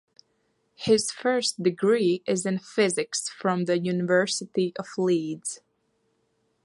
His 0.73 1.11
first 1.11 1.61
degree 1.61 2.23
is 2.25 2.43
in 2.47 2.57
Physics 2.57 3.29
from 3.29 3.65
the 3.65 3.77
University 3.77 4.73
of 4.79 4.87
Leeds. 4.97 5.59